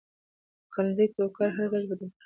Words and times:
د 0.03 0.03
پخلنځي 0.65 1.05
ټوکر 1.15 1.49
هره 1.55 1.67
ورځ 1.69 1.83
بدل 1.89 2.09
کړئ. 2.13 2.19